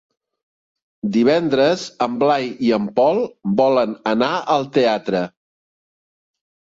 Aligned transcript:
Divendres 1.17 1.83
en 2.07 2.15
Blai 2.25 2.49
i 2.69 2.73
en 2.79 2.89
Pol 3.01 3.21
volen 3.63 3.95
anar 4.15 4.33
al 4.55 4.69
teatre. 4.79 5.23